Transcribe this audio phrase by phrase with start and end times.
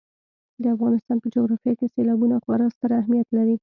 [0.61, 3.55] د افغانستان په جغرافیه کې سیلابونه خورا ستر اهمیت لري.